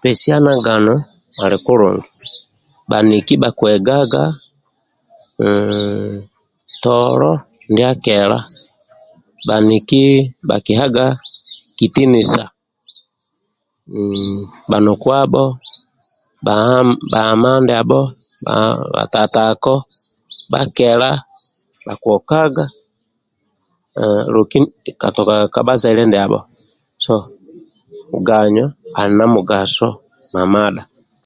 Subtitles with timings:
[0.00, 0.96] Pesiano gano
[1.44, 2.12] ali kulungi
[2.90, 4.22] bhaniki bhakiegaga
[5.38, 6.16] hhh
[6.82, 7.30] tolo
[7.70, 8.38] ndia kela
[9.46, 10.02] bhaniki
[10.48, 11.06] bhakieaga
[11.76, 12.44] kitinisa
[14.70, 15.44] bhanukuabho
[16.44, 16.54] bha
[17.32, 18.06] ama ndiabhob
[18.94, 19.74] bhatatako
[20.52, 21.10] bhakela
[21.86, 22.64] bhakiokaga
[25.00, 26.40] katuka ka bhazaile ndiabho
[27.04, 27.14] so
[28.26, 28.66] ganyo
[28.98, 29.88] ali na mugaso
[30.32, 30.82] mamadha